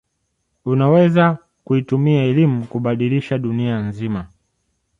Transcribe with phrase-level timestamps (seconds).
[0.65, 4.27] unaweza kuitumia elimu kubadilisha dunia nzima